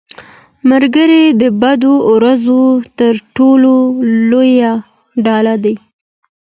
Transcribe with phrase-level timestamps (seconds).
[0.69, 2.61] ملګری د بدو ورځو
[2.99, 3.73] تر ټولو
[4.29, 4.73] لویه
[5.23, 5.75] ډال دی